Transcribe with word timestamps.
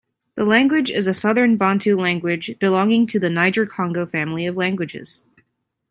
The 0.33 0.45
language 0.45 0.89
is 0.89 1.05
a 1.05 1.13
Southern 1.13 1.57
Bantu 1.57 1.95
language 1.95 2.55
belonging 2.59 3.05
to 3.05 3.19
the 3.19 3.29
Niger-Congo 3.29 4.07
family 4.07 4.47
of 4.47 4.57
languages. 4.57 5.23